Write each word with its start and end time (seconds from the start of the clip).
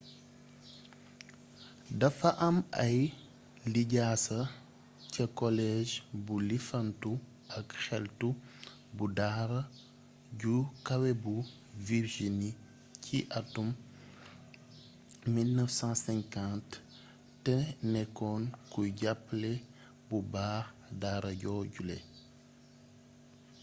dafa 2.01 2.29
am 2.47 2.57
ay 2.85 2.99
lijjasa 3.73 4.39
ca 5.13 5.25
college 5.39 5.93
bu 6.25 6.35
lifantu 6.49 7.11
ak 7.57 7.67
xeltu 7.83 8.29
bu 8.95 9.05
daara 9.17 9.61
ju 10.39 10.55
kawe 10.87 11.11
bu 11.23 11.35
virgini 11.87 12.49
ci 13.03 13.17
atum 13.39 13.67
1950 15.33 16.59
te 17.45 17.55
nekkoon 17.91 18.41
kuy 18.71 18.87
jàppale 18.99 19.51
bu 20.07 20.17
baax 20.33 20.65
daara 21.01 21.31
joojule 21.41 21.97